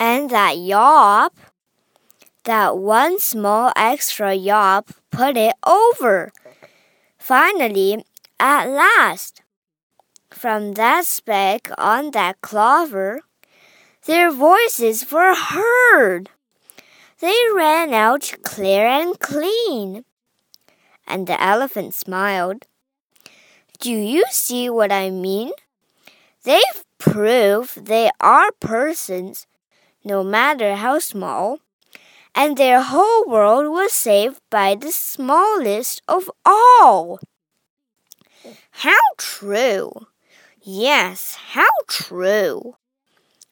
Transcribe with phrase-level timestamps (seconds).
[0.00, 1.32] And that yawp,
[2.44, 6.32] that one small extra yawp, put it over.
[7.18, 8.06] Finally,
[8.40, 9.42] at last,
[10.30, 13.20] from that speck on that clover,
[14.06, 16.30] their voices were heard.
[17.20, 20.06] They ran out clear and clean.
[21.06, 22.66] And the elephant smiled.
[23.78, 25.52] Do you see what I mean?
[26.44, 29.46] They've proved they are persons,
[30.04, 31.60] no matter how small,
[32.34, 37.18] and their whole world was saved by the smallest of all.
[38.70, 39.92] How true!
[40.62, 42.76] Yes, how true!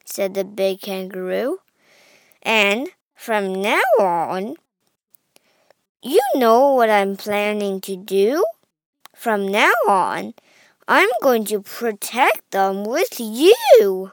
[0.05, 1.59] said the big kangaroo.
[2.41, 4.55] And from now on,
[6.01, 8.43] you know what I'm planning to do?
[9.13, 10.33] From now on,
[10.87, 14.11] I'm going to protect them with you.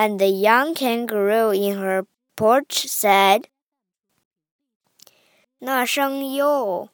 [0.00, 2.06] And the young kangaroo in her
[2.36, 3.46] porch said,
[5.58, 6.90] 那声哟，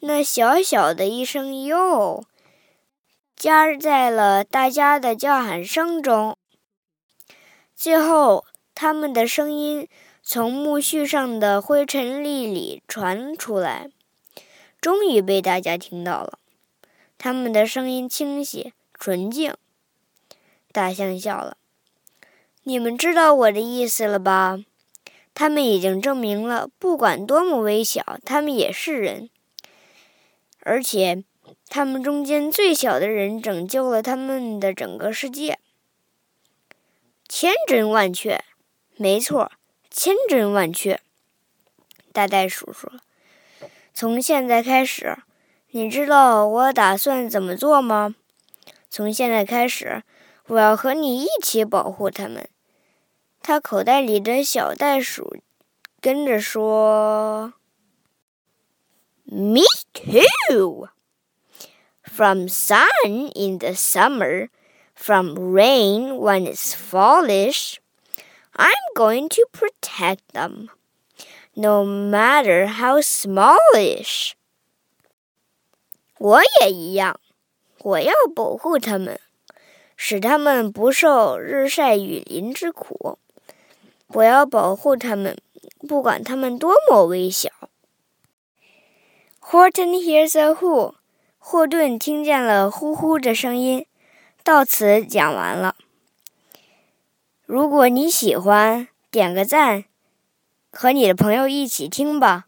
[0.00, 2.24] 那小小的一声哟，
[3.36, 6.36] 加在了大家的叫喊声中。
[7.76, 9.88] 最后，他们的声音
[10.20, 13.90] 从木絮上的灰尘粒里传出来，
[14.80, 16.40] 终于被大家听到了。
[17.16, 19.54] 他们的声音清晰、纯净。
[20.72, 21.56] 大象笑了
[22.64, 24.58] ：“你们知道我的意思了吧？
[25.34, 29.30] 他们已经证明了，不管多么微小，他们也是人。
[30.60, 31.24] 而且，
[31.68, 35.58] 他们中间最小的人拯救了他们的整个世界。
[37.28, 38.42] 千真万确，
[38.96, 39.52] 没错，
[39.90, 41.00] 千真万确。”
[42.12, 42.92] 大袋鼠说
[43.94, 45.18] ：“从现在开始。”
[45.70, 48.14] 你知道我打算怎么做吗？
[48.88, 50.02] 从现在开始，
[50.47, 52.49] 我要和你一起保护它们。
[53.41, 55.37] 他口袋里的小袋鼠
[55.99, 57.53] 跟着说：“
[59.25, 60.87] Me too.
[62.03, 64.49] From sun in the summer,
[64.93, 67.79] from rain when it's fallish,
[68.53, 70.69] I'm going to protect them,
[71.53, 74.33] no matter how smallish.”
[76.19, 77.19] 我也一样，
[77.79, 79.19] 我要保护它们，
[80.00, 83.18] 使他们不受日晒雨淋之苦。
[84.06, 85.36] 我要保护他们，
[85.88, 87.50] 不管他们多么微小。
[89.40, 90.94] Horton hears a who，
[91.38, 93.86] 霍顿听见了呼呼的声音。
[94.44, 95.74] 到此讲完了。
[97.44, 99.84] 如果你喜欢，点个赞，
[100.70, 102.46] 和你的朋友一起听吧。